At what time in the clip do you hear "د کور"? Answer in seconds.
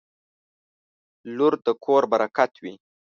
1.65-2.03